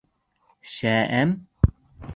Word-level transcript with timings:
—Шә-әм? 0.77 1.37